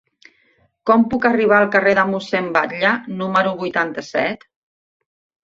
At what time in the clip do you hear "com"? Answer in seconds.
0.89-1.03